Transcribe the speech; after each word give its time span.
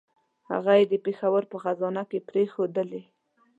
هغه 0.51 0.73
یې 0.79 0.85
د 0.91 0.93
پېښور 1.05 1.43
په 1.51 1.57
خزانه 1.63 2.03
کې 2.09 2.19
پرېښودلې. 2.29 3.01